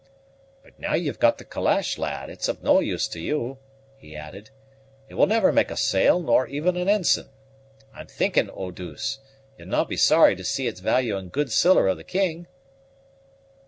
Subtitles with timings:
[0.63, 3.59] "But now you've got the calash, lad, it's of no use to you,"
[3.99, 4.49] he added;
[5.07, 7.29] "it will never make a sail, nor even an ensign.
[7.93, 9.19] I'm thinking, Eau douce,
[9.59, 12.47] you'd no' be sorry to see its value in good siller of the king?"